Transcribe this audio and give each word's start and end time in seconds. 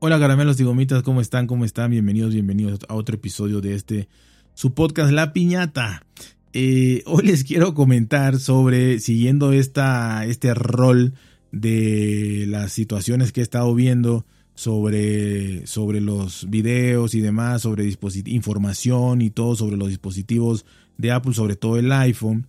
Hola 0.00 0.20
caramelos 0.20 0.60
y 0.60 0.62
gomitas, 0.62 1.02
¿cómo 1.02 1.20
están? 1.20 1.48
¿Cómo 1.48 1.64
están? 1.64 1.90
Bienvenidos, 1.90 2.32
bienvenidos 2.32 2.78
a 2.88 2.94
otro 2.94 3.16
episodio 3.16 3.60
de 3.60 3.74
este, 3.74 4.08
su 4.54 4.72
podcast 4.72 5.10
La 5.10 5.32
Piñata. 5.32 6.06
Eh, 6.52 7.02
hoy 7.06 7.26
les 7.26 7.42
quiero 7.42 7.74
comentar 7.74 8.38
sobre, 8.38 9.00
siguiendo 9.00 9.50
esta, 9.50 10.24
este 10.24 10.54
rol 10.54 11.14
de 11.50 12.44
las 12.46 12.72
situaciones 12.72 13.32
que 13.32 13.40
he 13.40 13.42
estado 13.42 13.74
viendo 13.74 14.24
sobre, 14.54 15.66
sobre 15.66 16.00
los 16.00 16.48
videos 16.48 17.16
y 17.16 17.20
demás, 17.20 17.62
sobre 17.62 17.92
información 18.26 19.20
y 19.20 19.30
todo 19.30 19.56
sobre 19.56 19.76
los 19.76 19.88
dispositivos 19.88 20.64
de 20.96 21.10
Apple, 21.10 21.34
sobre 21.34 21.56
todo 21.56 21.76
el 21.76 21.90
iPhone. 21.90 22.46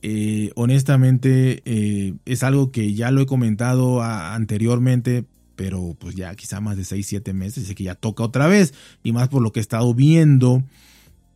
Eh, 0.00 0.50
honestamente 0.54 1.60
eh, 1.66 2.14
es 2.24 2.42
algo 2.42 2.70
que 2.70 2.94
ya 2.94 3.10
lo 3.10 3.20
he 3.20 3.26
comentado 3.26 4.02
anteriormente, 4.02 5.26
pero 5.56 5.96
pues 5.98 6.14
ya 6.14 6.34
quizá 6.34 6.60
más 6.60 6.76
de 6.76 6.84
6, 6.84 7.06
7 7.06 7.32
meses, 7.32 7.68
y 7.68 7.74
que 7.74 7.84
ya 7.84 7.94
toca 7.94 8.22
otra 8.22 8.46
vez, 8.46 8.74
y 9.02 9.12
más 9.12 9.28
por 9.28 9.42
lo 9.42 9.52
que 9.52 9.60
he 9.60 9.62
estado 9.62 9.94
viendo, 9.94 10.62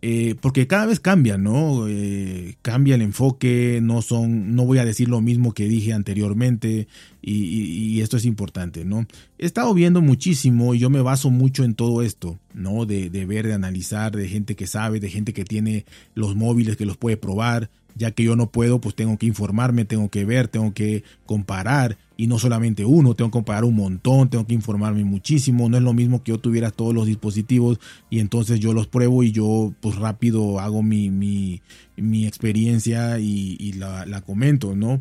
eh, 0.02 0.34
porque 0.40 0.66
cada 0.66 0.86
vez 0.86 0.98
cambia, 0.98 1.36
¿no? 1.36 1.86
cambia 2.62 2.94
el 2.94 3.02
enfoque, 3.02 3.80
no 3.82 4.00
son, 4.00 4.54
no 4.54 4.64
voy 4.64 4.78
a 4.78 4.84
decir 4.84 5.08
lo 5.08 5.20
mismo 5.20 5.52
que 5.52 5.68
dije 5.68 5.92
anteriormente, 5.92 6.88
y, 7.22 8.00
esto 8.00 8.16
es 8.16 8.24
importante, 8.24 8.86
¿no? 8.86 9.06
He 9.36 9.44
estado 9.44 9.74
viendo 9.74 10.00
muchísimo 10.00 10.74
y 10.74 10.78
yo 10.78 10.88
me 10.88 11.02
baso 11.02 11.30
mucho 11.30 11.64
en 11.64 11.74
todo 11.74 12.00
esto, 12.00 12.38
¿no? 12.54 12.86
De, 12.86 13.10
de 13.10 13.26
ver, 13.26 13.46
de 13.46 13.52
analizar, 13.52 14.16
de 14.16 14.26
gente 14.26 14.56
que 14.56 14.66
sabe, 14.66 15.00
de 15.00 15.10
gente 15.10 15.34
que 15.34 15.44
tiene 15.44 15.84
los 16.14 16.34
móviles 16.34 16.78
que 16.78 16.86
los 16.86 16.96
puede 16.96 17.18
probar, 17.18 17.68
ya 17.94 18.10
que 18.10 18.24
yo 18.24 18.36
no 18.36 18.50
puedo, 18.50 18.80
pues 18.80 18.94
tengo 18.94 19.18
que 19.18 19.26
informarme, 19.26 19.84
tengo 19.84 20.08
que 20.08 20.24
ver, 20.24 20.48
tengo 20.48 20.72
que 20.72 21.04
comparar 21.26 21.98
y 22.16 22.26
no 22.26 22.38
solamente 22.38 22.84
uno, 22.84 23.14
tengo 23.14 23.30
que 23.30 23.38
comparar 23.38 23.64
un 23.64 23.76
montón, 23.76 24.28
tengo 24.28 24.46
que 24.46 24.54
informarme 24.54 25.04
muchísimo, 25.04 25.68
no 25.68 25.76
es 25.76 25.82
lo 25.82 25.94
mismo 25.94 26.22
que 26.22 26.32
yo 26.32 26.38
tuviera 26.38 26.70
todos 26.70 26.94
los 26.94 27.06
dispositivos 27.06 27.80
y 28.10 28.18
entonces 28.18 28.60
yo 28.60 28.72
los 28.72 28.86
pruebo 28.86 29.22
y 29.22 29.32
yo 29.32 29.72
pues 29.80 29.96
rápido 29.96 30.60
hago 30.60 30.82
mi, 30.82 31.10
mi, 31.10 31.62
mi 31.96 32.26
experiencia 32.26 33.18
y, 33.18 33.72
la, 33.72 34.04
la, 34.04 34.20
comento, 34.20 34.76
¿no? 34.76 35.00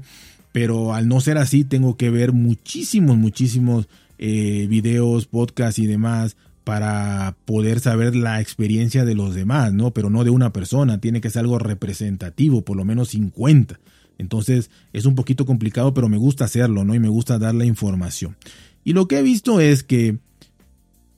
Pero 0.52 0.94
al 0.94 1.08
no 1.08 1.19
ser 1.19 1.38
así 1.38 1.64
tengo 1.64 1.97
que 1.97 2.09
ver 2.09 2.31
muchísimos, 2.31 3.17
muchísimos 3.17 3.88
eh, 4.17 4.67
videos, 4.69 5.25
podcasts 5.25 5.80
y 5.80 5.88
demás 5.88 6.38
para 6.70 7.36
poder 7.45 7.80
saber 7.80 8.16
la 8.16 8.42
experiencia 8.42 9.03
de 9.03 9.16
los 9.16 9.34
demás, 9.34 9.73
¿no? 9.73 9.89
Pero 9.89 10.12
no 10.12 10.23
de 10.23 10.30
una 10.30 10.53
persona, 10.53 11.02
tiene 11.02 11.20
que 11.20 11.31
ser 11.31 11.39
algo 11.39 11.58
representativo, 11.58 12.61
por 12.61 12.78
lo 12.78 12.86
menos 12.86 13.09
50. 13.09 13.80
Entonces 14.20 14.70
es 14.94 15.08
un 15.08 15.16
poquito 15.16 15.48
complicado, 15.48 15.95
pero 15.95 16.09
me 16.09 16.17
gusta 16.17 16.45
hacerlo, 16.45 16.84
¿no? 16.84 16.94
Y 16.94 17.00
me 17.00 17.09
gusta 17.09 17.39
dar 17.39 17.56
la 17.56 17.66
información. 17.66 18.38
Y 18.84 18.94
lo 18.94 19.08
que 19.08 19.17
he 19.17 19.23
visto 19.23 19.59
es 19.59 19.81
que 19.81 20.20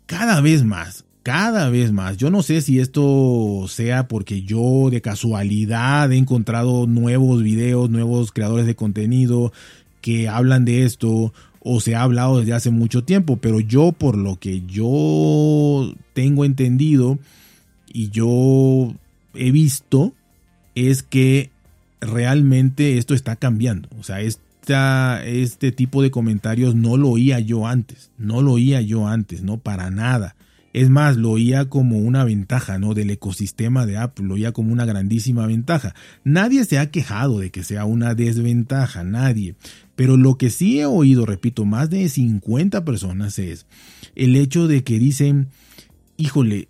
cada 0.06 0.40
vez 0.40 0.64
más, 0.64 1.04
cada 1.22 1.68
vez 1.70 1.92
más, 1.92 2.16
yo 2.16 2.30
no 2.30 2.44
sé 2.44 2.62
si 2.62 2.80
esto 2.80 3.66
sea 3.68 4.08
porque 4.08 4.44
yo 4.44 4.90
de 4.90 5.02
casualidad 5.02 6.14
he 6.14 6.18
encontrado 6.18 6.88
nuevos 6.88 7.44
videos, 7.44 7.90
nuevos 7.90 8.32
creadores 8.32 8.68
de 8.68 8.78
contenido 8.78 9.52
que 10.00 10.30
hablan 10.30 10.64
de 10.64 10.86
esto 10.86 11.34
o 11.64 11.80
se 11.80 11.96
ha 11.96 12.02
hablado 12.02 12.40
desde 12.40 12.54
hace 12.54 12.72
mucho 12.72 13.04
tiempo, 13.04 13.38
pero 13.38 13.60
yo 13.60 13.92
por 13.92 14.18
lo 14.18 14.38
que 14.38 14.64
yo 14.66 15.94
tengo 16.14 16.44
entendido 16.44 17.20
y 17.94 18.10
yo 18.10 18.94
he 19.34 19.52
visto 19.52 20.14
es 20.76 21.04
que 21.04 21.52
realmente 22.00 22.98
esto 22.98 23.14
está 23.14 23.36
cambiando. 23.36 23.90
O 24.00 24.04
sea, 24.04 24.22
esta, 24.22 25.24
este 25.26 25.72
tipo 25.72 26.02
de 26.02 26.12
comentarios 26.12 26.74
no 26.74 26.98
lo 26.98 27.10
oía 27.10 27.40
yo 27.40 27.68
antes, 27.68 28.10
no 28.18 28.42
lo 28.42 28.54
oía 28.54 28.82
yo 28.82 29.08
antes, 29.08 29.44
no 29.44 29.58
para 29.58 29.92
nada. 29.92 30.36
Es 30.74 30.90
más, 30.90 31.18
lo 31.18 31.32
oía 31.32 31.70
como 31.70 32.00
una 32.00 32.24
ventaja, 32.24 32.80
¿no? 32.80 32.94
Del 32.94 33.10
ecosistema 33.10 33.86
de 33.86 33.98
Apple, 33.98 34.26
lo 34.26 34.36
oía 34.36 34.52
como 34.52 34.72
una 34.72 34.86
grandísima 34.86 35.46
ventaja. 35.46 35.94
Nadie 36.24 36.66
se 36.66 36.80
ha 36.80 36.92
quejado 36.92 37.40
de 37.40 37.52
que 37.52 37.64
sea 37.64 37.86
una 37.86 38.16
desventaja, 38.16 39.04
nadie. 39.04 39.56
Pero 39.96 40.18
lo 40.18 40.38
que 40.38 40.50
sí 40.50 40.80
he 40.80 40.86
oído, 40.86 41.26
repito, 41.26 41.66
más 41.66 41.90
de 41.90 42.08
50 42.08 42.86
personas 42.86 43.38
es 43.38 43.66
el 44.16 44.36
hecho 44.36 44.68
de 44.68 44.84
que 44.84 44.98
dicen, 44.98 45.50
híjole, 46.18 46.70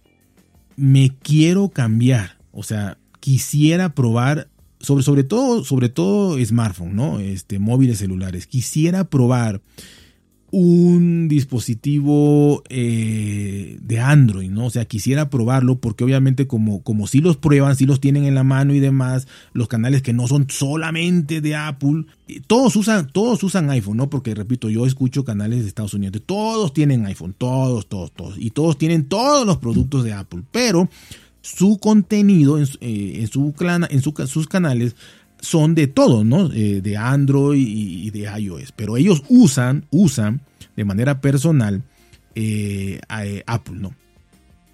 me 0.75 1.15
quiero 1.21 1.69
cambiar. 1.69 2.37
O 2.51 2.63
sea, 2.63 2.97
quisiera 3.19 3.93
probar 3.93 4.49
sobre, 4.79 5.03
sobre 5.03 5.23
todo, 5.23 5.63
sobre 5.63 5.89
todo 5.89 6.43
smartphone, 6.43 6.95
¿no? 6.95 7.19
Este, 7.19 7.59
móviles 7.59 7.99
celulares. 7.99 8.47
Quisiera 8.47 9.05
probar 9.05 9.61
un 10.51 11.29
dispositivo 11.29 12.61
eh, 12.67 13.77
de 13.81 13.99
Android, 13.99 14.49
¿no? 14.49 14.65
O 14.65 14.69
sea, 14.69 14.83
quisiera 14.83 15.29
probarlo 15.29 15.79
porque 15.79 16.03
obviamente 16.03 16.45
como, 16.45 16.83
como 16.83 17.07
si 17.07 17.21
los 17.21 17.37
prueban, 17.37 17.77
si 17.77 17.85
los 17.85 18.01
tienen 18.01 18.25
en 18.25 18.35
la 18.35 18.43
mano 18.43 18.73
y 18.73 18.81
demás, 18.81 19.27
los 19.53 19.69
canales 19.69 20.01
que 20.01 20.11
no 20.11 20.27
son 20.27 20.47
solamente 20.49 21.39
de 21.39 21.55
Apple, 21.55 22.05
eh, 22.27 22.41
todos 22.45 22.75
usan, 22.75 23.07
todos 23.07 23.41
usan 23.43 23.69
iPhone, 23.69 23.97
¿no? 23.97 24.09
Porque 24.09 24.35
repito, 24.35 24.69
yo 24.69 24.85
escucho 24.85 25.23
canales 25.23 25.61
de 25.61 25.69
Estados 25.69 25.93
Unidos, 25.93 26.21
todos 26.25 26.73
tienen 26.73 27.05
iPhone, 27.05 27.33
todos, 27.37 27.87
todos, 27.87 28.11
todos, 28.11 28.35
y 28.37 28.49
todos 28.49 28.77
tienen 28.77 29.05
todos 29.05 29.45
los 29.45 29.57
productos 29.57 30.03
de 30.03 30.11
Apple, 30.11 30.43
pero 30.51 30.89
su 31.41 31.77
contenido 31.79 32.59
en, 32.59 32.67
eh, 32.81 33.27
su, 33.31 33.53
en 33.89 34.27
sus 34.27 34.47
canales 34.47 34.95
son 35.41 35.75
de 35.75 35.87
todo, 35.87 36.23
¿no? 36.23 36.51
Eh, 36.53 36.81
de 36.81 36.97
Android 36.97 37.67
y, 37.67 38.09
de 38.11 38.31
iOS. 38.39 38.71
Pero 38.71 38.95
ellos 38.95 39.23
usan, 39.27 39.85
usan 39.89 40.41
de 40.77 40.85
manera 40.85 41.19
personal 41.19 41.83
eh, 42.35 43.01
eh, 43.19 43.43
Apple, 43.45 43.75
¿no? 43.79 43.93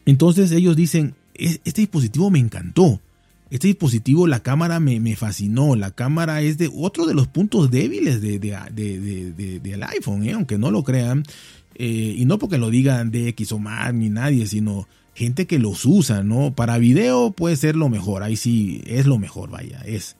Entonces 0.06 0.52
ellos 0.52 0.76
dicen, 0.76 1.16
este 1.34 1.82
dispositivo 1.82 2.30
me 2.30 2.40
encantó. 2.40 3.02
Este 3.50 3.68
dispositivo, 3.68 4.28
la 4.28 4.42
cámara 4.42 4.80
me, 4.80 5.16
fascinó. 5.16 5.76
La 5.76 5.92
cámara 5.92 6.42
es 6.42 6.58
de 6.58 6.70
otro 6.74 7.06
de 7.06 7.14
los 7.14 7.28
puntos 7.28 7.72
débiles 7.72 8.22
de, 8.22 8.40
del 8.40 9.84
iPhone, 9.84 10.30
aunque 10.30 10.58
no 10.58 10.70
lo 10.70 10.84
crean. 10.84 11.24
y 11.78 12.24
no 12.26 12.38
porque 12.40 12.58
lo 12.58 12.70
digan 12.70 13.10
de 13.10 13.30
X 13.30 13.54
o 13.54 13.60
más 13.60 13.94
ni 13.94 14.10
nadie, 14.10 14.48
sino 14.48 14.88
gente 15.14 15.48
que 15.48 15.60
los 15.60 15.86
usa, 15.86 16.24
¿no? 16.24 16.54
Para 16.54 16.78
video 16.78 17.32
puede 17.32 17.56
ser 17.56 17.76
lo 17.76 17.90
mejor. 17.90 18.24
Ahí 18.24 18.36
sí 18.36 18.82
es 18.86 19.06
lo 19.06 19.18
mejor, 19.18 19.50
vaya, 19.50 19.82
es. 19.86 20.18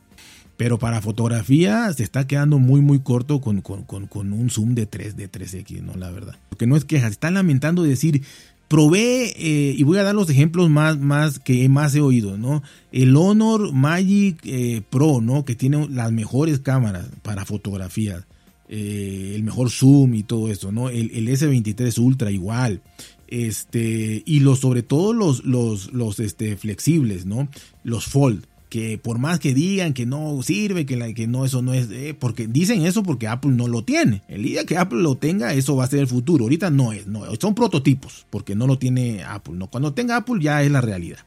Pero 0.58 0.76
para 0.80 1.00
fotografía 1.00 1.90
se 1.92 2.02
está 2.02 2.26
quedando 2.26 2.58
muy, 2.58 2.80
muy 2.80 2.98
corto 2.98 3.40
con, 3.40 3.62
un 3.64 4.50
zoom 4.50 4.74
de 4.74 4.86
3, 4.86 5.16
de 5.16 5.30
3X, 5.30 5.82
¿no? 5.82 5.94
La 5.94 6.10
verdad. 6.10 6.36
Porque 6.48 6.66
no 6.66 6.76
es 6.76 6.84
queja, 6.84 7.06
están 7.06 7.34
lamentando 7.34 7.84
decir, 7.84 8.22
probé, 8.66 9.34
eh, 9.36 9.74
y 9.78 9.82
voy 9.84 9.98
a 9.98 10.02
dar 10.02 10.16
los 10.16 10.28
ejemplos 10.28 10.68
más, 10.68 10.98
más 10.98 11.38
que 11.38 11.68
más 11.68 11.94
he 11.94 12.00
oído, 12.00 12.36
¿no? 12.36 12.64
El 12.90 13.16
Honor 13.16 13.72
Magic 13.72 14.40
eh, 14.42 14.82
Pro, 14.90 15.20
¿no? 15.20 15.44
Que 15.44 15.54
tiene 15.54 15.88
las 15.90 16.10
mejores 16.10 16.58
cámaras 16.58 17.06
para 17.22 17.44
fotografía. 17.44 18.26
Eh, 18.68 19.34
el 19.36 19.44
mejor 19.44 19.70
zoom 19.70 20.14
y 20.14 20.24
todo 20.24 20.50
eso, 20.50 20.72
¿no? 20.72 20.90
El, 20.90 21.12
el, 21.12 21.28
S23 21.28 21.96
Ultra 22.00 22.32
igual. 22.32 22.82
Este, 23.28 24.24
y 24.26 24.40
los, 24.40 24.58
sobre 24.58 24.82
todo 24.82 25.12
los, 25.12 25.44
los, 25.44 25.92
los 25.92 26.18
este, 26.18 26.56
flexibles, 26.56 27.26
¿no? 27.26 27.48
Los 27.84 28.06
Fold 28.06 28.44
que 28.68 28.98
por 28.98 29.18
más 29.18 29.38
que 29.38 29.54
digan 29.54 29.94
que 29.94 30.06
no 30.06 30.42
sirve, 30.42 30.86
que, 30.86 30.96
la, 30.96 31.12
que 31.12 31.26
no, 31.26 31.44
eso 31.44 31.62
no 31.62 31.72
es, 31.72 31.90
eh, 31.90 32.14
porque 32.18 32.46
dicen 32.46 32.84
eso 32.84 33.02
porque 33.02 33.28
Apple 33.28 33.52
no 33.52 33.66
lo 33.66 33.82
tiene. 33.82 34.22
El 34.28 34.42
día 34.42 34.64
que 34.64 34.76
Apple 34.76 35.00
lo 35.00 35.16
tenga, 35.16 35.54
eso 35.54 35.76
va 35.76 35.84
a 35.84 35.88
ser 35.88 36.00
el 36.00 36.06
futuro. 36.06 36.44
Ahorita 36.44 36.70
no 36.70 36.92
es, 36.92 37.06
no, 37.06 37.22
son 37.40 37.54
prototipos, 37.54 38.26
porque 38.30 38.54
no 38.54 38.66
lo 38.66 38.78
tiene 38.78 39.24
Apple. 39.24 39.54
¿no? 39.56 39.68
Cuando 39.68 39.94
tenga 39.94 40.16
Apple 40.16 40.36
ya 40.40 40.62
es 40.62 40.70
la 40.70 40.80
realidad. 40.80 41.18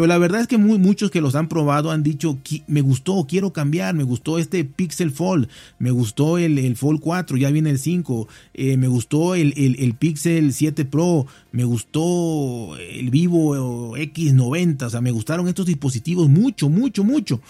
Pero 0.00 0.08
la 0.08 0.16
verdad 0.16 0.40
es 0.40 0.46
que 0.46 0.56
muchos 0.56 1.10
que 1.10 1.20
los 1.20 1.34
han 1.34 1.46
probado 1.46 1.90
han 1.90 2.02
dicho, 2.02 2.38
me 2.66 2.80
gustó, 2.80 3.26
quiero 3.28 3.52
cambiar, 3.52 3.94
me 3.94 4.02
gustó 4.02 4.38
este 4.38 4.64
Pixel 4.64 5.10
Fold, 5.10 5.46
me 5.78 5.90
gustó 5.90 6.38
el, 6.38 6.56
el 6.58 6.74
Fold 6.76 7.00
4, 7.00 7.36
ya 7.36 7.50
viene 7.50 7.68
el 7.68 7.78
5, 7.78 8.26
eh, 8.54 8.78
me 8.78 8.88
gustó 8.88 9.34
el, 9.34 9.52
el, 9.58 9.94
Pixel 9.96 10.54
7 10.54 10.86
Pro, 10.86 11.26
me 11.52 11.64
gustó 11.64 12.78
el 12.78 13.10
Vivo 13.10 13.94
X90, 13.94 14.84
o 14.84 14.88
sea, 14.88 15.02
me 15.02 15.10
gustaron 15.10 15.48
estos 15.48 15.66
dispositivos 15.66 16.30
mucho, 16.30 16.70
mucho, 16.70 17.04
mucho. 17.04 17.42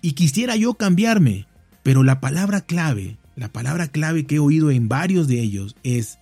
Y 0.00 0.14
quisiera 0.14 0.56
yo 0.56 0.74
cambiarme, 0.74 1.46
pero 1.84 2.02
la 2.02 2.18
palabra 2.18 2.62
clave, 2.62 3.16
la 3.36 3.52
palabra 3.52 3.86
clave 3.86 4.26
que 4.26 4.34
he 4.34 4.40
oído 4.40 4.72
en 4.72 4.88
varios 4.88 5.28
de 5.28 5.38
ellos 5.38 5.76
es, 5.84 6.18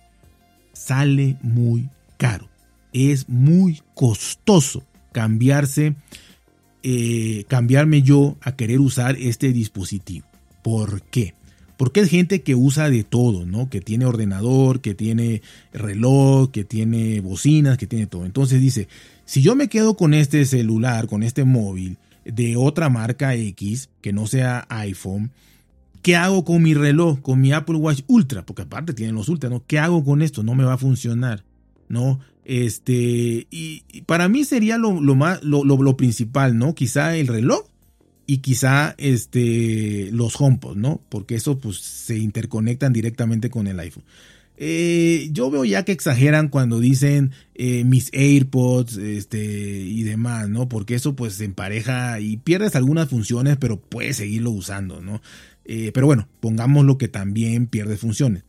sale 0.73 1.37
muy 1.41 1.89
caro, 2.17 2.49
es 2.93 3.27
muy 3.27 3.81
costoso 3.95 4.83
cambiarse, 5.11 5.95
eh, 6.83 7.45
cambiarme 7.47 8.01
yo 8.01 8.37
a 8.41 8.55
querer 8.55 8.79
usar 8.79 9.15
este 9.17 9.51
dispositivo. 9.51 10.25
¿Por 10.63 11.03
qué? 11.03 11.35
Porque 11.77 12.01
es 12.01 12.09
gente 12.09 12.43
que 12.43 12.53
usa 12.53 12.91
de 12.91 13.03
todo, 13.03 13.45
¿no? 13.45 13.67
Que 13.67 13.81
tiene 13.81 14.05
ordenador, 14.05 14.81
que 14.81 14.93
tiene 14.93 15.41
reloj, 15.73 16.51
que 16.51 16.63
tiene 16.63 17.21
bocinas, 17.21 17.79
que 17.79 17.87
tiene 17.87 18.05
todo. 18.05 18.25
Entonces 18.25 18.61
dice, 18.61 18.87
si 19.25 19.41
yo 19.41 19.55
me 19.55 19.67
quedo 19.67 19.95
con 19.97 20.13
este 20.13 20.45
celular, 20.45 21.07
con 21.07 21.23
este 21.23 21.43
móvil 21.43 21.97
de 22.23 22.55
otra 22.55 22.89
marca 22.89 23.33
X, 23.33 23.89
que 24.01 24.13
no 24.13 24.27
sea 24.27 24.67
iPhone, 24.69 25.31
¿qué 26.03 26.15
hago 26.15 26.45
con 26.45 26.61
mi 26.61 26.75
reloj, 26.75 27.19
con 27.19 27.41
mi 27.41 27.51
Apple 27.51 27.77
Watch 27.77 28.01
Ultra? 28.05 28.45
Porque 28.45 28.61
aparte 28.61 28.93
tienen 28.93 29.15
los 29.15 29.27
Ultra, 29.27 29.49
¿no? 29.49 29.63
¿Qué 29.65 29.79
hago 29.79 30.03
con 30.03 30.21
esto? 30.21 30.43
No 30.43 30.53
me 30.53 30.63
va 30.63 30.73
a 30.73 30.77
funcionar. 30.77 31.43
¿No? 31.91 32.19
Este, 32.43 33.47
y, 33.51 33.83
para 34.05 34.27
mí 34.27 34.43
sería 34.43 34.77
lo, 34.77 34.93
más, 35.15 35.43
lo, 35.43 35.63
lo, 35.63 35.97
principal, 35.97 36.57
¿no? 36.57 36.73
Quizá 36.73 37.15
el 37.15 37.27
reloj 37.27 37.65
y 38.25 38.37
quizá 38.37 38.95
este, 38.97 40.09
los 40.11 40.39
HomePod, 40.39 40.75
¿no? 40.75 41.01
Porque 41.09 41.35
eso 41.35 41.59
pues 41.59 41.77
se 41.77 42.17
interconectan 42.17 42.93
directamente 42.93 43.49
con 43.49 43.67
el 43.67 43.79
iPhone. 43.79 44.03
Eh, 44.63 45.29
yo 45.31 45.49
veo 45.49 45.65
ya 45.65 45.85
que 45.85 45.91
exageran 45.91 46.47
cuando 46.47 46.79
dicen 46.79 47.31
eh, 47.55 47.83
mis 47.83 48.11
AirPods 48.13 48.97
este, 48.97 49.43
y 49.43 50.03
demás, 50.03 50.49
¿no? 50.49 50.69
Porque 50.69 50.95
eso 50.95 51.15
pues 51.15 51.33
se 51.33 51.45
empareja 51.45 52.19
y 52.19 52.37
pierdes 52.37 52.75
algunas 52.75 53.09
funciones, 53.09 53.57
pero 53.57 53.79
puedes 53.79 54.17
seguirlo 54.17 54.51
usando, 54.51 55.01
¿no? 55.01 55.21
Eh, 55.65 55.91
pero 55.93 56.05
bueno, 56.05 56.27
pongamos 56.39 56.85
lo 56.85 56.97
que 56.97 57.07
también 57.07 57.67
pierde 57.67 57.97
funciones. 57.97 58.43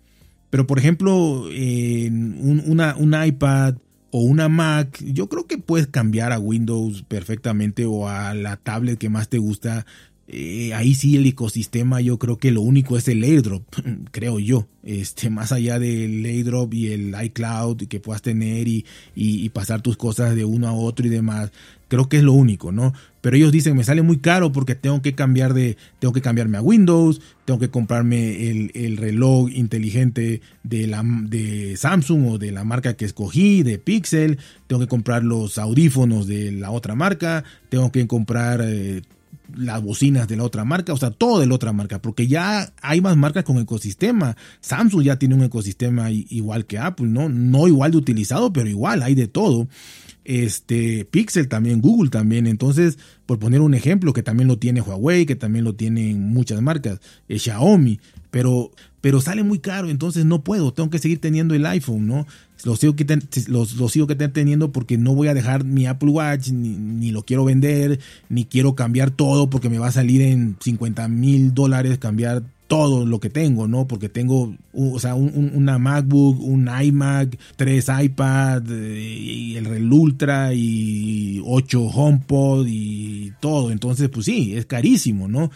Pero 0.53 0.67
por 0.67 0.79
ejemplo, 0.79 1.45
un, 1.45 2.63
una, 2.67 2.95
un 2.97 3.17
iPad 3.25 3.77
o 4.11 4.21
una 4.21 4.51
Mac, 4.51 5.03
yo 5.03 5.27
creo 5.31 5.47
que 5.47 5.57
puedes 5.57 5.87
cambiar 5.87 6.31
a 6.31 6.39
Windows 6.39 7.05
perfectamente 7.05 7.87
o 7.87 8.07
a 8.07 8.35
la 8.35 8.59
tablet 8.59 8.99
que 8.99 9.09
más 9.09 9.31
te 9.31 9.39
gusta 9.39 9.87
eh, 10.29 10.73
ahí 10.75 10.95
sí 10.95 11.17
el 11.17 11.27
ecosistema 11.27 12.01
yo 12.01 12.19
creo 12.19 12.39
que 12.39 12.53
lo 12.53 12.63
único 12.63 12.97
es 12.97 13.09
el 13.09 13.23
airdrop, 13.23 13.63
creo 14.13 14.39
yo. 14.39 14.67
Este, 14.85 15.31
más 15.31 15.53
allá 15.53 15.79
del 15.79 16.25
airdrop 16.25 16.75
y 16.75 16.89
el 16.89 17.15
iCloud 17.23 17.87
que 17.89 18.01
puedas 18.01 18.23
tener 18.23 18.67
y, 18.67 18.85
y, 19.15 19.49
pasar 19.51 19.81
tus 19.81 19.97
cosas 19.97 20.35
de 20.35 20.45
uno 20.45 20.67
a 20.67 20.73
otro 20.73 21.07
y 21.07 21.09
demás, 21.09 21.53
creo 21.87 22.09
que 22.09 22.17
es 22.17 22.25
lo 22.25 22.33
único, 22.33 22.73
¿no? 22.73 22.93
Pero 23.21 23.37
ellos 23.37 23.53
dicen, 23.53 23.77
me 23.77 23.85
sale 23.85 24.03
muy 24.03 24.19
caro 24.19 24.51
porque 24.51 24.75
tengo 24.75 25.01
que 25.01 25.15
cambiar 25.15 25.55
de, 25.55 25.77
tengo 26.01 26.13
que 26.13 26.21
cambiarme 26.21 26.59
a 26.59 26.63
Windows, 26.63 27.21
tengo 27.45 27.61
que 27.61 27.71
comprarme 27.71 28.51
el, 28.51 28.73
el 28.75 28.97
reloj 28.97 29.51
inteligente 29.53 30.41
de, 30.65 30.87
la, 30.89 31.05
de 31.05 31.77
Samsung 31.77 32.27
o 32.27 32.39
de 32.39 32.51
la 32.51 32.65
marca 32.65 32.95
que 32.95 33.05
escogí, 33.05 33.63
de 33.63 33.79
Pixel, 33.79 34.39
tengo 34.67 34.81
que 34.81 34.89
comprar 34.89 35.23
los 35.23 35.59
audífonos 35.59 36.27
de 36.27 36.51
la 36.51 36.73
otra 36.73 36.97
marca, 36.97 37.45
tengo 37.69 37.93
que 37.93 38.09
comprar 38.09 38.61
eh, 38.65 39.03
las 39.57 39.83
bocinas 39.83 40.29
de 40.29 40.37
la 40.37 40.45
otra 40.45 40.65
marca, 40.65 40.93
o 40.93 40.97
sea, 40.97 41.11
todo 41.11 41.41
de 41.41 41.47
la 41.47 41.55
otra 41.55 41.73
marca, 41.73 42.01
porque 42.01 42.27
ya 42.27 42.73
hay 42.81 43.01
más 43.01 43.17
marcas 43.17 43.45
con 43.45 43.59
ecosistema. 43.59 44.37
Samsung 44.61 45.03
ya 45.03 45.19
tiene 45.19 45.35
un 45.35 45.45
ecosistema 45.45 46.11
igual 46.11 46.67
que 46.67 46.79
Apple, 46.79 47.07
¿no? 47.07 47.29
No 47.29 47.69
igual 47.69 47.93
de 47.93 47.99
utilizado, 47.99 48.53
pero 48.53 48.69
igual, 48.69 49.03
hay 49.03 49.15
de 49.15 49.29
todo. 49.29 49.69
Este, 50.25 51.05
Pixel 51.05 51.49
también, 51.49 51.81
Google 51.81 52.11
también. 52.11 52.47
Entonces, 52.47 52.99
por 53.27 53.39
poner 53.39 53.61
un 53.61 53.75
ejemplo, 53.75 54.13
que 54.13 54.23
también 54.23 54.49
lo 54.49 54.59
tiene 54.59 54.81
Huawei, 54.81 55.27
que 55.27 55.37
también 55.37 55.65
lo 55.65 55.75
tienen 55.75 56.21
muchas 56.21 56.61
marcas, 56.63 57.01
eh, 57.29 57.39
Xiaomi, 57.39 58.01
pero, 58.31 58.71
pero 59.01 59.21
sale 59.21 59.43
muy 59.43 59.59
caro, 59.59 59.91
entonces 59.91 60.25
no 60.25 60.43
puedo, 60.43 60.73
tengo 60.73 60.91
que 60.91 60.99
seguir 60.99 61.21
teniendo 61.21 61.55
el 61.55 61.67
iPhone, 61.67 62.07
¿no? 62.07 62.27
Lo 62.65 62.77
sigo, 62.77 62.95
que 62.95 63.05
los, 63.49 63.77
sigo 63.93 64.07
que 64.07 64.15
teniendo 64.15 64.71
porque 64.71 64.97
no 64.97 65.15
voy 65.15 65.29
a 65.29 65.35
dejar 65.35 65.65
mi 65.65 65.87
Apple 65.87 66.11
Watch, 66.11 66.51
ni, 66.51 67.11
lo 67.11 67.25
quiero 67.25 67.45
vender, 67.45 67.99
ni 68.29 68.45
quiero 68.45 68.75
cambiar 68.75 69.11
todo 69.11 69.51
porque 69.51 69.69
me 69.69 69.79
va 69.79 69.89
a 69.89 69.93
salir 69.93 70.23
en 70.23 70.57
50 70.61 71.09
mil 71.09 71.55
dólares 71.55 71.99
cambiar 71.99 72.45
todo 72.69 73.05
lo 73.05 73.21
que 73.21 73.29
tengo, 73.29 73.69
¿no? 73.69 73.87
Porque 73.87 74.09
tengo, 74.09 74.55
o 74.73 74.99
sea, 74.99 75.15
una 75.15 75.79
MacBook, 75.79 76.41
un 76.41 76.71
iMac, 76.83 77.39
tres 77.57 77.91
iPad, 78.03 78.63
eh, 78.71 79.01
y 79.01 79.57
el 79.57 79.67
Rel 79.67 79.93
Ultra 79.93 80.55
y 80.55 81.43
ocho 81.45 81.83
HomePod 81.83 82.67
y 82.67 83.33
todo. 83.41 83.73
Entonces, 83.73 84.09
pues 84.09 84.25
sí, 84.25 84.55
es 84.55 84.65
carísimo, 84.65 85.29
¿no? 85.29 85.51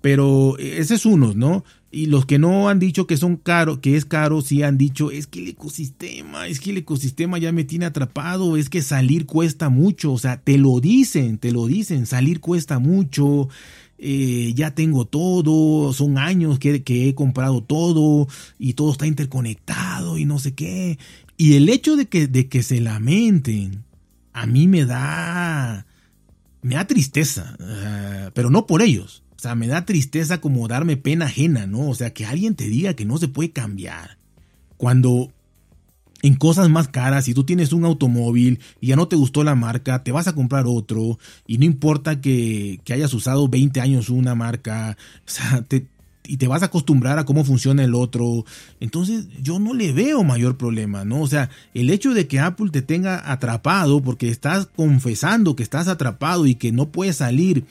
Pero 0.00 0.56
ese 0.58 0.94
es 0.94 1.04
uno, 1.04 1.34
¿no? 1.34 1.64
Y 1.90 2.06
los 2.06 2.26
que 2.26 2.38
no 2.38 2.68
han 2.68 2.78
dicho 2.78 3.06
que 3.06 3.16
son 3.16 3.36
caro, 3.36 3.80
que 3.80 3.96
es 3.96 4.04
caro, 4.04 4.42
sí 4.42 4.62
han 4.62 4.76
dicho, 4.76 5.10
es 5.10 5.26
que 5.26 5.40
el 5.40 5.48
ecosistema, 5.48 6.46
es 6.46 6.60
que 6.60 6.70
el 6.70 6.78
ecosistema 6.78 7.38
ya 7.38 7.50
me 7.50 7.64
tiene 7.64 7.86
atrapado, 7.86 8.58
es 8.58 8.68
que 8.68 8.82
salir 8.82 9.24
cuesta 9.24 9.70
mucho, 9.70 10.12
o 10.12 10.18
sea, 10.18 10.38
te 10.38 10.58
lo 10.58 10.80
dicen, 10.80 11.38
te 11.38 11.50
lo 11.50 11.66
dicen, 11.66 12.04
salir 12.04 12.40
cuesta 12.40 12.78
mucho, 12.78 13.48
eh, 13.96 14.52
ya 14.54 14.74
tengo 14.74 15.06
todo, 15.06 15.94
son 15.94 16.18
años 16.18 16.58
que, 16.58 16.82
he 16.86 17.14
comprado 17.14 17.62
todo 17.62 18.28
y 18.58 18.74
todo 18.74 18.92
está 18.92 19.06
interconectado 19.06 20.18
y 20.18 20.26
no 20.26 20.38
sé 20.38 20.52
qué. 20.52 20.98
Y 21.38 21.54
el 21.54 21.70
hecho 21.70 21.96
de 21.96 22.06
que, 22.06 22.26
de 22.26 22.48
que 22.48 22.62
se 22.62 22.82
lamenten, 22.82 23.84
a 24.34 24.44
mí 24.44 24.68
me 24.68 24.84
da, 24.84 25.86
me 26.60 26.74
da 26.74 26.86
tristeza, 26.86 27.56
eh, 27.58 28.30
pero 28.34 28.50
no 28.50 28.66
por 28.66 28.82
ellos 28.82 29.22
o 29.38 29.40
sea, 29.40 29.54
me 29.54 29.68
da 29.68 29.84
tristeza 29.84 30.40
como 30.40 30.66
darme 30.66 30.96
pena 30.96 31.26
ajena, 31.26 31.68
¿no? 31.68 31.88
O 31.88 31.94
sea, 31.94 32.12
que 32.12 32.26
alguien 32.26 32.56
te 32.56 32.68
diga 32.68 32.94
que 32.94 33.04
no 33.04 33.18
se 33.18 33.28
puede 33.28 33.52
cambiar. 33.52 34.18
Cuando 34.76 35.32
en 36.22 36.34
cosas 36.34 36.68
más 36.68 36.88
caras, 36.88 37.26
si 37.26 37.34
tú 37.34 37.44
tienes 37.44 37.72
un 37.72 37.84
automóvil 37.84 38.58
y 38.80 38.88
ya 38.88 38.96
no 38.96 39.06
te 39.06 39.14
gustó 39.14 39.44
la 39.44 39.54
marca, 39.54 40.02
te 40.02 40.10
vas 40.10 40.26
a 40.26 40.34
comprar 40.34 40.64
otro 40.66 41.20
y 41.46 41.58
no 41.58 41.64
importa 41.64 42.20
que, 42.20 42.80
hayas 42.90 43.14
usado 43.14 43.48
20 43.48 43.80
años 43.80 44.08
una 44.08 44.34
marca, 44.34 44.96
o 45.18 45.30
sea, 45.30 45.64
y 46.24 46.36
te 46.36 46.48
vas 46.48 46.62
a 46.62 46.66
acostumbrar 46.66 47.20
a 47.20 47.24
cómo 47.24 47.44
funciona 47.44 47.84
el 47.84 47.94
otro. 47.94 48.44
Entonces 48.80 49.28
yo 49.40 49.60
no 49.60 49.72
le 49.72 49.92
veo 49.92 50.24
mayor 50.24 50.56
problema, 50.56 51.04
¿no? 51.04 51.20
O 51.22 51.28
sea, 51.28 51.48
el 51.74 51.90
hecho 51.90 52.12
de 52.12 52.26
que 52.26 52.40
Apple 52.40 52.70
te 52.70 52.82
tenga 52.82 53.30
atrapado 53.30 54.02
porque 54.02 54.28
estás 54.30 54.66
confesando 54.66 55.54
que 55.54 55.62
estás 55.62 55.86
atrapado 55.86 56.46
y 56.46 56.56
que 56.56 56.72
no 56.72 56.90
puedes 56.90 57.16
salir 57.16 57.66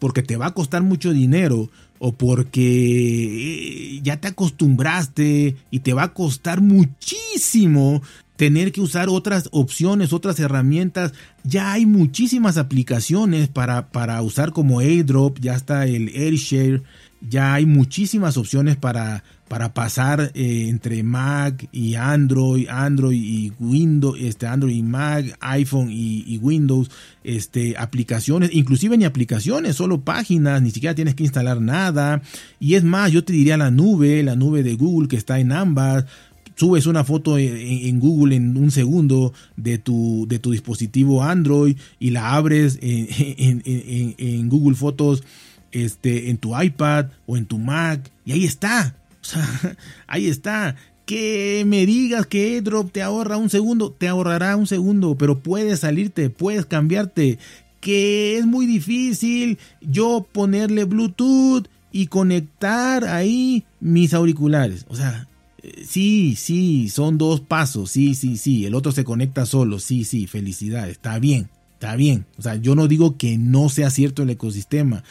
porque 0.00 0.22
te 0.24 0.36
va 0.36 0.46
a 0.46 0.54
costar 0.54 0.82
mucho 0.82 1.12
dinero 1.12 1.70
o 2.00 2.12
porque 2.12 3.96
eh, 3.96 4.00
ya 4.02 4.16
te 4.16 4.28
acostumbraste 4.28 5.54
y 5.70 5.80
te 5.80 5.92
va 5.92 6.04
a 6.04 6.14
costar 6.14 6.60
muchísimo 6.60 8.02
tener 8.36 8.72
que 8.72 8.80
usar 8.80 9.10
otras 9.10 9.50
opciones, 9.52 10.14
otras 10.14 10.40
herramientas. 10.40 11.12
Ya 11.44 11.72
hay 11.72 11.84
muchísimas 11.84 12.56
aplicaciones 12.56 13.48
para, 13.48 13.90
para 13.90 14.20
usar 14.22 14.52
como 14.52 14.80
AirDrop, 14.80 15.38
ya 15.40 15.54
está 15.54 15.86
el 15.86 16.08
AirShare, 16.08 16.82
ya 17.20 17.52
hay 17.52 17.66
muchísimas 17.66 18.38
opciones 18.38 18.76
para, 18.76 19.22
para 19.50 19.74
pasar 19.74 20.30
eh, 20.34 20.68
entre 20.68 21.02
Mac 21.02 21.68
y 21.72 21.96
Android, 21.96 22.68
Android 22.68 23.20
y 23.20 23.52
Windows, 23.58 24.16
este 24.20 24.46
Android 24.46 24.76
y 24.76 24.84
Mac, 24.84 25.36
iPhone 25.40 25.88
y, 25.90 26.38
Windows, 26.38 26.88
este 27.24 27.74
aplicaciones, 27.76 28.50
inclusive 28.52 28.96
ni 28.96 29.04
aplicaciones, 29.04 29.74
solo 29.74 30.02
páginas, 30.02 30.62
ni 30.62 30.70
siquiera 30.70 30.94
tienes 30.94 31.16
que 31.16 31.24
instalar 31.24 31.60
nada. 31.60 32.22
Y 32.60 32.74
es 32.74 32.84
más, 32.84 33.10
yo 33.10 33.24
te 33.24 33.32
diría 33.32 33.56
la 33.56 33.72
nube, 33.72 34.22
la 34.22 34.36
nube 34.36 34.62
de 34.62 34.76
Google 34.76 35.08
que 35.08 35.16
está 35.16 35.40
en 35.40 35.50
ambas. 35.50 36.04
Subes 36.54 36.86
una 36.86 37.02
foto 37.02 37.36
en, 37.36 37.98
Google 37.98 38.36
en 38.36 38.56
un 38.56 38.70
segundo 38.70 39.32
de 39.56 39.78
tu, 39.78 40.26
de 40.28 40.38
tu 40.38 40.52
dispositivo 40.52 41.24
Android 41.24 41.76
y 41.98 42.10
la 42.10 42.34
abres 42.34 42.78
en, 42.80 43.64
en 43.66 44.48
Google 44.48 44.76
Fotos 44.76 45.24
este, 45.72 46.30
en 46.30 46.38
tu 46.38 46.56
iPad 46.60 47.06
o 47.26 47.36
en 47.36 47.46
tu 47.46 47.58
Mac 47.58 48.12
y 48.24 48.30
ahí 48.30 48.44
está. 48.44 48.94
O 49.22 49.24
sea, 49.24 49.76
ahí 50.06 50.26
está. 50.26 50.76
Que 51.06 51.64
me 51.66 51.86
digas 51.86 52.26
que 52.26 52.54
AirDrop 52.54 52.92
te 52.92 53.02
ahorra 53.02 53.36
un 53.36 53.50
segundo, 53.50 53.90
te 53.90 54.06
ahorrará 54.06 54.54
un 54.56 54.66
segundo, 54.66 55.16
pero 55.16 55.40
puedes 55.40 55.80
salirte, 55.80 56.30
puedes 56.30 56.66
cambiarte. 56.66 57.38
Que 57.80 58.38
es 58.38 58.46
muy 58.46 58.66
difícil 58.66 59.58
yo 59.80 60.26
ponerle 60.30 60.84
Bluetooth 60.84 61.66
y 61.92 62.06
conectar 62.06 63.04
ahí 63.04 63.64
mis 63.80 64.14
auriculares. 64.14 64.84
O 64.88 64.96
sea, 64.96 65.26
sí, 65.86 66.36
sí, 66.36 66.88
son 66.88 67.18
dos 67.18 67.40
pasos, 67.40 67.90
sí, 67.90 68.14
sí, 68.14 68.36
sí. 68.36 68.66
El 68.66 68.74
otro 68.74 68.92
se 68.92 69.04
conecta 69.04 69.46
solo, 69.46 69.78
sí, 69.78 70.04
sí, 70.04 70.26
felicidad, 70.26 70.88
está 70.88 71.18
bien, 71.18 71.48
está 71.74 71.96
bien. 71.96 72.26
O 72.38 72.42
sea, 72.42 72.56
yo 72.56 72.74
no 72.74 72.88
digo 72.88 73.16
que 73.16 73.38
no 73.38 73.68
sea 73.68 73.90
cierto 73.90 74.22
el 74.22 74.30
ecosistema, 74.30 75.04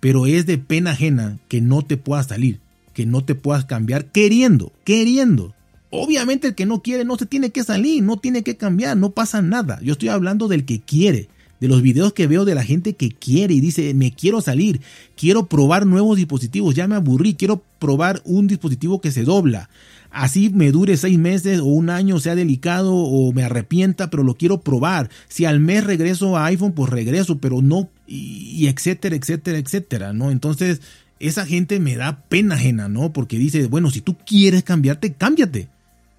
pero 0.00 0.26
es 0.26 0.46
de 0.46 0.58
pena 0.58 0.92
ajena 0.92 1.38
que 1.48 1.60
no 1.60 1.82
te 1.82 1.96
puedas 1.96 2.26
salir, 2.26 2.60
que 2.96 3.04
no 3.04 3.22
te 3.22 3.34
puedas 3.34 3.66
cambiar 3.66 4.06
queriendo, 4.06 4.72
queriendo. 4.82 5.52
Obviamente 5.90 6.46
el 6.46 6.54
que 6.54 6.64
no 6.64 6.80
quiere 6.80 7.04
no 7.04 7.18
se 7.18 7.26
tiene 7.26 7.50
que 7.50 7.62
salir, 7.62 8.02
no 8.02 8.16
tiene 8.16 8.42
que 8.42 8.56
cambiar, 8.56 8.96
no 8.96 9.10
pasa 9.10 9.42
nada. 9.42 9.78
Yo 9.82 9.92
estoy 9.92 10.08
hablando 10.08 10.48
del 10.48 10.64
que 10.64 10.80
quiere, 10.80 11.28
de 11.60 11.68
los 11.68 11.82
videos 11.82 12.14
que 12.14 12.26
veo 12.26 12.46
de 12.46 12.54
la 12.54 12.64
gente 12.64 12.94
que 12.94 13.10
quiere 13.10 13.52
y 13.52 13.60
dice, 13.60 13.92
me 13.92 14.12
quiero 14.12 14.40
salir, 14.40 14.80
quiero 15.14 15.44
probar 15.44 15.84
nuevos 15.84 16.16
dispositivos, 16.16 16.74
ya 16.74 16.88
me 16.88 16.94
aburrí, 16.94 17.34
quiero 17.34 17.62
probar 17.78 18.22
un 18.24 18.46
dispositivo 18.46 19.02
que 19.02 19.12
se 19.12 19.24
dobla. 19.24 19.68
Así 20.10 20.48
me 20.48 20.72
dure 20.72 20.96
seis 20.96 21.18
meses 21.18 21.60
o 21.60 21.66
un 21.66 21.90
año, 21.90 22.18
sea 22.18 22.34
delicado 22.34 22.94
o 22.94 23.30
me 23.34 23.44
arrepienta, 23.44 24.08
pero 24.08 24.22
lo 24.22 24.36
quiero 24.36 24.62
probar. 24.62 25.10
Si 25.28 25.44
al 25.44 25.60
mes 25.60 25.84
regreso 25.84 26.38
a 26.38 26.46
iPhone, 26.46 26.72
pues 26.72 26.88
regreso, 26.88 27.36
pero 27.36 27.60
no, 27.60 27.90
y, 28.06 28.66
etcétera, 28.68 29.16
etcétera, 29.16 29.58
etcétera, 29.58 30.14
¿no? 30.14 30.30
Entonces, 30.30 30.80
esa 31.18 31.46
gente 31.46 31.80
me 31.80 31.96
da 31.96 32.24
pena 32.28 32.56
ajena, 32.56 32.88
¿no? 32.88 33.12
Porque 33.12 33.38
dice, 33.38 33.66
bueno, 33.66 33.90
si 33.90 34.00
tú 34.00 34.16
quieres 34.26 34.62
cambiarte, 34.64 35.14
cámbiate. 35.14 35.68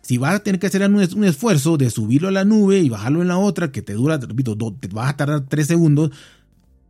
Si 0.01 0.17
vas 0.17 0.35
a 0.35 0.39
tener 0.39 0.59
que 0.59 0.67
hacer 0.67 0.89
un, 0.89 1.23
esfuerzo 1.25 1.77
de 1.77 1.89
subirlo 1.89 2.29
a 2.29 2.31
la 2.31 2.45
nube 2.45 2.79
y 2.79 2.89
bajarlo 2.89 3.21
en 3.21 3.27
la 3.27 3.37
otra, 3.37 3.71
que 3.71 3.81
te 3.81 3.93
dura, 3.93 4.17
repito, 4.17 4.55
te 4.79 4.87
vas 4.87 5.09
a 5.09 5.17
tardar 5.17 5.41
tres 5.41 5.67
segundos, 5.67 6.11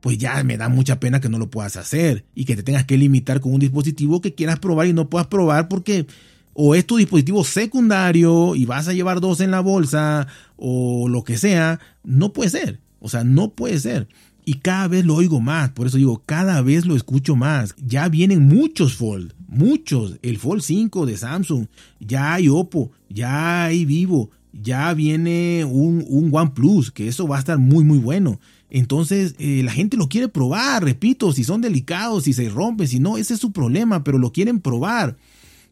pues 0.01 0.17
ya 0.17 0.43
me 0.43 0.57
da 0.57 0.69
mucha 0.69 0.99
pena 0.99 1.19
que 1.19 1.29
no 1.29 1.39
lo 1.39 1.49
puedas 1.49 1.77
hacer 1.77 2.25
y 2.35 2.45
que 2.45 2.55
te 2.55 2.63
tengas 2.63 2.85
que 2.85 2.97
limitar 2.97 3.41
con 3.41 3.53
un 3.53 3.59
dispositivo 3.59 4.21
que 4.21 4.35
quieras 4.35 4.59
probar 4.59 4.87
y 4.87 4.93
no 4.93 5.09
puedas 5.09 5.27
probar 5.27 5.67
porque 5.67 6.05
o 6.53 6.75
es 6.75 6.85
tu 6.85 6.97
dispositivo 6.97 7.43
secundario 7.43 8.55
y 8.55 8.65
vas 8.65 8.87
a 8.87 8.93
llevar 8.93 9.19
dos 9.19 9.41
en 9.41 9.51
la 9.51 9.59
bolsa 9.59 10.27
o 10.55 11.07
lo 11.07 11.23
que 11.23 11.37
sea, 11.37 11.79
no 12.03 12.33
puede 12.33 12.49
ser. 12.49 12.79
O 12.99 13.09
sea, 13.09 13.23
no 13.23 13.49
puede 13.49 13.79
ser. 13.79 14.07
Y 14.49 14.59
cada 14.59 14.87
vez 14.87 15.03
lo 15.03 15.15
oigo 15.15 15.41
más, 15.41 15.71
por 15.71 15.87
eso 15.87 15.97
digo, 15.97 16.23
cada 16.25 16.61
vez 16.61 16.85
lo 16.85 16.95
escucho 16.95 17.35
más. 17.35 17.75
Ya 17.85 18.07
vienen 18.07 18.47
muchos 18.47 18.95
Fold, 18.95 19.33
muchos. 19.45 20.19
El 20.21 20.37
Fold 20.37 20.61
5 20.61 21.05
de 21.05 21.17
Samsung, 21.17 21.67
ya 21.99 22.35
hay 22.35 22.47
Oppo, 22.47 22.93
ya 23.09 23.65
hay 23.65 23.83
Vivo, 23.83 24.31
ya 24.53 24.93
viene 24.93 25.65
un, 25.65 26.01
un 26.07 26.29
OnePlus, 26.33 26.91
que 26.91 27.09
eso 27.09 27.27
va 27.27 27.35
a 27.35 27.39
estar 27.39 27.57
muy, 27.57 27.83
muy 27.83 27.97
bueno. 27.97 28.39
Entonces, 28.69 29.35
eh, 29.37 29.63
la 29.65 29.73
gente 29.73 29.97
lo 29.97 30.07
quiere 30.07 30.29
probar, 30.29 30.81
repito, 30.81 31.33
si 31.33 31.43
son 31.43 31.59
delicados, 31.59 32.23
si 32.23 32.31
se 32.31 32.47
rompen, 32.47 32.87
si 32.87 33.01
no, 33.01 33.17
ese 33.17 33.33
es 33.33 33.41
su 33.41 33.51
problema, 33.51 34.05
pero 34.05 34.17
lo 34.17 34.31
quieren 34.31 34.61
probar. 34.61 35.17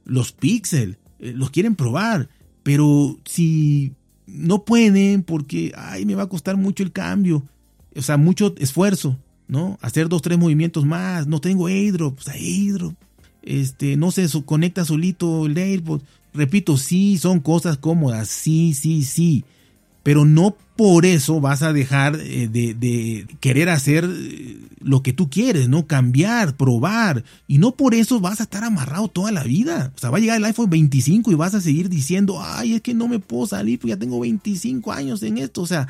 Los 0.04 0.34
Pixel, 0.34 0.98
eh, 1.20 1.32
los 1.34 1.50
quieren 1.50 1.76
probar, 1.76 2.28
pero 2.62 3.18
si 3.24 3.94
no 4.28 4.66
pueden 4.66 5.24
porque, 5.24 5.72
ay, 5.78 6.06
me 6.06 6.16
va 6.16 6.24
a 6.24 6.30
costar 6.30 6.58
mucho 6.58 6.84
el 6.84 6.92
cambio, 6.92 7.46
o 7.96 8.02
sea, 8.02 8.18
mucho 8.18 8.54
esfuerzo, 8.58 9.18
¿no? 9.48 9.78
Hacer 9.82 10.10
dos, 10.10 10.22
tres 10.22 10.38
movimientos 10.38 10.86
más, 10.86 11.28
no 11.28 11.40
tengo 11.40 11.68
airdrop, 11.68 12.20
sea, 12.20 12.34
airdrop, 12.34 12.94
este, 13.42 13.96
no 13.96 14.12
se 14.12 14.28
conecta 14.44 14.86
solito 14.86 15.46
el 15.46 15.58
AirPod. 15.58 16.02
Repito, 16.34 16.78
sí, 16.78 17.18
son 17.18 17.40
cosas 17.40 17.78
cómodas, 17.78 18.28
sí, 18.28 18.74
sí, 18.74 19.04
sí, 19.04 19.46
pero 20.04 20.26
no 20.26 20.58
por 20.76 21.06
eso 21.06 21.40
vas 21.40 21.64
a 21.64 21.72
dejar 21.72 22.20
eh, 22.20 22.50
de, 22.50 23.26
querer 23.40 23.70
hacer 23.70 24.08
eh, 24.08 24.60
lo 24.82 25.02
que 25.02 25.14
tú 25.14 25.30
quieres, 25.30 25.70
¿no? 25.70 25.88
Cambiar, 25.88 26.58
probar. 26.58 27.24
Y 27.48 27.60
no 27.60 27.72
por 27.72 27.96
eso 27.96 28.20
vas 28.20 28.40
a 28.40 28.44
estar 28.44 28.64
amarrado 28.64 29.08
toda 29.08 29.32
la 29.32 29.44
vida. 29.44 29.94
O 29.96 30.00
sea, 30.00 30.10
va 30.10 30.18
a 30.18 30.20
llegar 30.20 30.38
el 30.38 30.46
iPhone 30.46 30.70
25 30.70 31.32
y 31.32 31.36
vas 31.36 31.56
a 31.56 31.62
seguir 31.62 31.90
diciendo, 31.90 32.42
ay, 32.44 32.74
es 32.74 32.82
que 32.82 32.94
no 32.94 33.08
me 33.08 33.20
puedo 33.20 33.48
salir, 33.48 33.80
porque 33.80 33.94
ya 33.94 34.00
tengo 34.00 34.20
25 34.20 34.92
años 34.92 35.24
en 35.24 35.38
esto. 35.38 35.62
O 35.62 35.68
sea, 35.68 35.88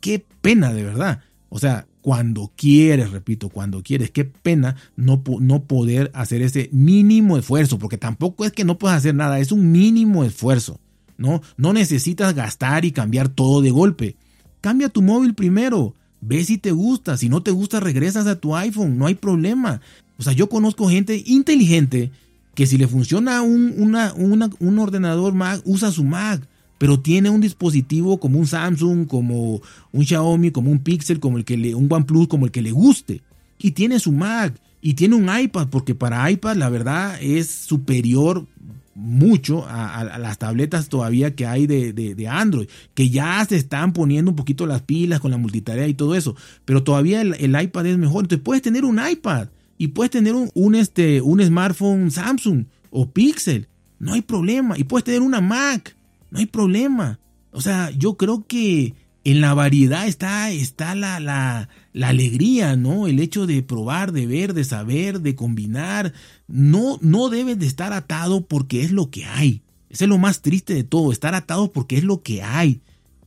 qué 0.00 0.24
pena 0.40 0.72
de 0.72 0.84
verdad. 0.84 1.20
O 1.50 1.58
sea, 1.58 1.86
cuando 2.00 2.52
quieres, 2.56 3.10
repito, 3.10 3.50
cuando 3.50 3.82
quieres, 3.82 4.10
qué 4.10 4.24
pena 4.24 4.76
no, 4.96 5.22
no 5.40 5.64
poder 5.64 6.10
hacer 6.14 6.40
ese 6.40 6.70
mínimo 6.72 7.36
esfuerzo, 7.36 7.78
porque 7.78 7.98
tampoco 7.98 8.46
es 8.46 8.52
que 8.52 8.64
no 8.64 8.78
puedas 8.78 8.96
hacer 8.96 9.14
nada, 9.14 9.38
es 9.38 9.52
un 9.52 9.70
mínimo 9.70 10.24
esfuerzo. 10.24 10.80
¿no? 11.20 11.42
No 11.58 11.74
necesitas 11.74 12.34
gastar 12.34 12.86
y 12.86 12.92
cambiar 12.92 13.28
todo 13.28 13.60
de 13.60 13.70
golpe. 13.70 14.16
Cambia 14.62 14.88
tu 14.88 15.02
móvil 15.02 15.34
primero. 15.34 15.94
Ve 16.22 16.42
si 16.44 16.56
te 16.56 16.72
gusta. 16.72 17.18
Si 17.18 17.28
no 17.28 17.42
te 17.42 17.50
gusta, 17.50 17.78
regresas 17.78 18.26
a 18.26 18.40
tu 18.40 18.56
iPhone. 18.56 18.96
No 18.96 19.06
hay 19.06 19.14
problema. 19.14 19.82
O 20.16 20.22
sea, 20.22 20.32
yo 20.32 20.48
conozco 20.48 20.88
gente 20.88 21.22
inteligente 21.26 22.10
que 22.54 22.66
si 22.66 22.78
le 22.78 22.88
funciona 22.88 23.42
un, 23.42 23.74
un 23.76 24.78
ordenador 24.78 25.34
Mac, 25.34 25.60
usa 25.64 25.90
su 25.90 26.04
Mac. 26.04 26.42
Pero 26.80 26.98
tiene 26.98 27.28
un 27.28 27.42
dispositivo 27.42 28.18
como 28.18 28.38
un 28.38 28.46
Samsung, 28.46 29.06
como 29.06 29.60
un 29.92 30.06
Xiaomi, 30.06 30.50
como 30.50 30.70
un 30.70 30.78
Pixel, 30.78 31.20
como 31.20 31.36
el 31.36 31.44
que 31.44 31.58
le, 31.58 31.74
un 31.74 31.92
OnePlus, 31.92 32.26
como 32.26 32.46
el 32.46 32.52
que 32.52 32.62
le 32.62 32.72
guste. 32.72 33.20
Y 33.58 33.72
tiene 33.72 33.98
su 33.98 34.12
Mac. 34.12 34.58
Y 34.80 34.94
tiene 34.94 35.14
un 35.14 35.28
iPad, 35.28 35.68
porque 35.68 35.94
para 35.94 36.30
iPad 36.30 36.56
la 36.56 36.70
verdad 36.70 37.18
es 37.20 37.50
superior 37.50 38.46
mucho 38.94 39.66
a, 39.68 40.18
las 40.18 40.38
tabletas 40.38 40.88
todavía 40.88 41.34
que 41.34 41.44
hay 41.44 41.66
de, 41.66 42.28
Android, 42.30 42.66
que 42.94 43.10
ya 43.10 43.44
se 43.44 43.56
están 43.56 43.92
poniendo 43.92 44.30
un 44.30 44.36
poquito 44.36 44.64
las 44.64 44.80
pilas 44.80 45.20
con 45.20 45.32
la 45.32 45.36
multitarea 45.36 45.86
y 45.86 45.92
todo 45.92 46.14
eso, 46.14 46.34
pero 46.64 46.82
todavía 46.82 47.20
el, 47.20 47.62
iPad 47.62 47.84
es 47.84 47.98
mejor. 47.98 48.24
Entonces 48.24 48.42
puedes 48.42 48.62
tener 48.62 48.86
un 48.86 48.98
iPad 49.06 49.48
y 49.76 49.88
puedes 49.88 50.10
tener 50.10 50.34
un, 50.34 50.74
este, 50.74 51.20
un 51.20 51.44
smartphone 51.44 52.10
Samsung 52.10 52.64
o 52.88 53.10
Pixel, 53.10 53.68
no 53.98 54.14
hay 54.14 54.22
problema. 54.22 54.78
Y 54.78 54.84
puedes 54.84 55.04
tener 55.04 55.20
una 55.20 55.42
Mac, 55.42 55.94
no 56.30 56.38
hay 56.38 56.46
problema. 56.46 57.20
O 57.52 57.60
sea, 57.60 57.90
yo 57.90 58.16
creo 58.16 58.46
que 58.46 58.94
en 59.24 59.40
la 59.40 59.54
variedad 59.54 60.06
está, 60.06 60.50
está 60.50 60.94
la, 60.94 61.20
la, 61.20 61.68
alegría, 62.08 62.76
¿no? 62.76 63.06
El 63.06 63.20
hecho 63.20 63.46
de 63.46 63.62
probar, 63.62 64.12
de 64.12 64.26
ver, 64.26 64.54
de 64.54 64.64
saber, 64.64 65.20
de 65.20 65.34
combinar. 65.34 66.12
No, 66.48 66.98
no 67.02 67.28
debes 67.28 67.58
de 67.58 67.66
estar 67.66 67.92
atado 67.92 68.46
porque 68.46 68.82
es 68.82 68.92
lo 68.92 69.10
que 69.10 69.24
hay. 69.24 69.62
Es 69.90 70.00
lo 70.02 70.18
más 70.18 70.40
triste 70.40 70.74
de 70.74 70.84
todo, 70.84 71.12
estar 71.12 71.34
atado 71.34 71.72
porque 71.72 71.98
es 71.98 72.04
lo 72.04 72.22
que 72.22 72.42
hay. 72.42 72.80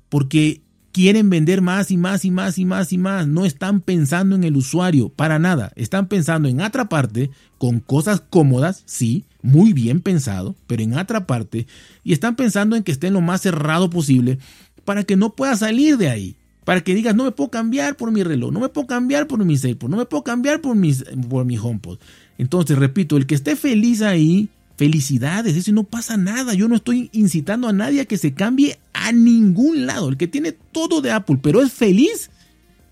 Porque 0.10 0.62
quieren 0.93 1.29
vender 1.29 1.62
más 1.62 1.91
y 1.91 1.98
más 1.98 2.24
y 2.24 2.31
más 2.31 2.57
y 2.57 2.65
más 2.65 2.93
y 2.93 2.98
más. 2.98 3.27
No 3.27 3.45
están 3.45 3.81
pensando 3.81 4.36
en 4.36 4.43
el 4.43 4.55
usuario 4.55 5.10
para 5.10 5.39
nada. 5.39 5.74
Están 5.75 6.07
pensando 6.07 6.48
en 6.48 6.62
atraparte 6.62 7.29
con 7.57 7.79
cosas 7.79 8.22
cómodas, 8.22 8.83
sí, 8.86 9.25
muy 9.43 9.73
bien 9.73 10.00
pensado, 10.00 10.55
pero 10.65 10.81
en 10.81 10.97
atraparte. 10.97 11.67
Y 12.03 12.13
están 12.13 12.35
pensando 12.35 12.75
en 12.75 12.81
que 12.81 12.91
esté 12.91 13.12
lo 13.12 13.21
más 13.21 13.41
cerrado 13.41 13.91
posible 13.91 14.39
para 14.85 15.03
que 15.03 15.15
no 15.15 15.35
pueda 15.35 15.55
salir 15.55 15.97
de 15.97 16.09
ahí. 16.09 16.35
Para 16.65 16.81
que 16.81 16.95
digas, 16.95 17.13
no 17.13 17.25
me 17.25 17.31
puedo 17.31 17.50
cambiar 17.51 17.97
por 17.97 18.12
mi 18.12 18.23
reloj, 18.23 18.51
no 18.53 18.62
me 18.62 18.69
puedo 18.69 18.88
cambiar 18.88 19.27
por 19.27 19.43
mi 19.43 19.55
AirPods, 19.62 19.91
no 19.91 19.97
me 19.97 20.05
puedo 20.05 20.23
cambiar 20.23 20.62
por, 20.62 20.75
mis, 20.77 21.03
por 21.29 21.43
mi 21.43 21.57
HomePod. 21.57 22.00
Entonces, 22.38 22.77
repito, 22.77 23.17
el 23.17 23.25
que 23.25 23.35
esté 23.35 23.57
feliz 23.57 24.01
ahí, 24.01 24.47
felicidades, 24.77 25.57
eso 25.57 25.73
no 25.73 25.83
pasa 25.83 26.15
nada. 26.15 26.53
Yo 26.53 26.69
no 26.69 26.75
estoy 26.75 27.09
incitando 27.12 27.67
a 27.67 27.73
nadie 27.73 28.00
a 28.00 28.05
que 28.05 28.17
se 28.17 28.33
cambie 28.33 28.79
a 28.93 29.12
ningún 29.12 29.85
lado. 29.85 30.07
El 30.07 30.15
que 30.15 30.27
tiene 30.27 30.53
todo 30.53 31.01
de 31.01 31.12
Apple, 31.12 31.39
pero 31.41 31.62
es 31.62 31.73
feliz, 31.73 32.31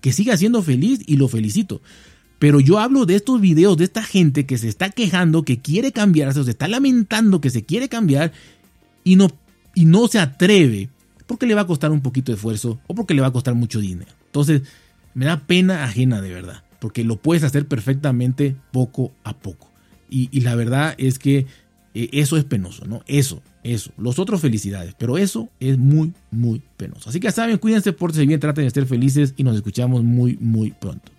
que 0.02 0.12
siga 0.12 0.36
siendo 0.36 0.62
feliz 0.62 1.00
y 1.06 1.16
lo 1.16 1.28
felicito. 1.28 1.80
Pero 2.42 2.58
yo 2.58 2.80
hablo 2.80 3.06
de 3.06 3.14
estos 3.14 3.40
videos 3.40 3.76
de 3.76 3.84
esta 3.84 4.02
gente 4.02 4.46
que 4.46 4.58
se 4.58 4.66
está 4.66 4.90
quejando, 4.90 5.44
que 5.44 5.60
quiere 5.60 5.92
cambiarse, 5.92 6.40
o 6.40 6.42
se 6.42 6.50
está 6.50 6.66
lamentando 6.66 7.40
que 7.40 7.50
se 7.50 7.62
quiere 7.62 7.88
cambiar 7.88 8.32
y 9.04 9.14
no, 9.14 9.28
y 9.76 9.84
no 9.84 10.08
se 10.08 10.18
atreve 10.18 10.88
porque 11.28 11.46
le 11.46 11.54
va 11.54 11.60
a 11.60 11.66
costar 11.68 11.92
un 11.92 12.00
poquito 12.00 12.32
de 12.32 12.34
esfuerzo 12.34 12.80
o 12.88 12.96
porque 12.96 13.14
le 13.14 13.20
va 13.20 13.28
a 13.28 13.32
costar 13.32 13.54
mucho 13.54 13.78
dinero. 13.78 14.10
Entonces, 14.26 14.62
me 15.14 15.26
da 15.26 15.46
pena 15.46 15.84
ajena 15.84 16.20
de 16.20 16.34
verdad, 16.34 16.64
porque 16.80 17.04
lo 17.04 17.14
puedes 17.14 17.44
hacer 17.44 17.68
perfectamente 17.68 18.56
poco 18.72 19.12
a 19.22 19.36
poco. 19.36 19.70
Y, 20.10 20.40
la 20.40 20.56
verdad 20.56 20.96
es 20.98 21.20
que 21.20 21.46
eh, 21.94 22.08
eso 22.10 22.36
es 22.36 22.42
penoso, 22.42 22.86
¿no? 22.86 23.04
Eso, 23.06 23.40
eso. 23.62 23.92
Los 23.96 24.18
otros 24.18 24.40
felicidades, 24.40 24.96
pero 24.98 25.16
eso 25.16 25.48
es 25.60 25.78
muy, 25.78 26.12
muy 26.32 26.60
penoso. 26.76 27.08
Así 27.08 27.20
que 27.20 27.28
ya 27.28 27.30
saben, 27.30 27.58
cuídense, 27.58 27.92
por 27.92 28.12
bien, 28.12 28.40
traten 28.40 28.64
de 28.64 28.70
ser 28.72 28.86
felices 28.86 29.32
y 29.36 29.44
nos 29.44 29.54
escuchamos 29.54 30.02
muy, 30.02 30.36
muy 30.40 30.72
pronto. 30.72 31.12